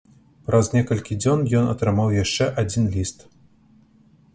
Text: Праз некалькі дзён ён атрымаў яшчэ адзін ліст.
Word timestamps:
Праз 0.47 0.69
некалькі 0.75 1.17
дзён 1.23 1.45
ён 1.61 1.69
атрымаў 1.75 2.09
яшчэ 2.23 2.51
адзін 2.63 2.93
ліст. 2.97 3.31